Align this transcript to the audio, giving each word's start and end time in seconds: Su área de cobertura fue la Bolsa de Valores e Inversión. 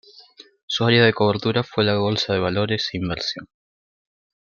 Su 0.65 0.83
área 0.85 1.05
de 1.05 1.13
cobertura 1.13 1.61
fue 1.63 1.83
la 1.83 1.95
Bolsa 1.99 2.33
de 2.33 2.39
Valores 2.39 2.89
e 2.91 2.97
Inversión. 2.97 3.45